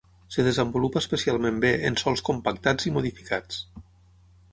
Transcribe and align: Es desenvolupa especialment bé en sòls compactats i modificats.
Es 0.35 0.45
desenvolupa 0.45 1.01
especialment 1.03 1.59
bé 1.65 1.71
en 1.89 1.97
sòls 2.03 2.23
compactats 2.31 2.89
i 2.91 2.95
modificats. 2.97 3.61